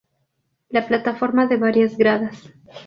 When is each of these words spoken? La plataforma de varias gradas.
La 0.71 0.87
plataforma 0.87 1.45
de 1.45 1.57
varias 1.57 1.95
gradas. 1.95 2.49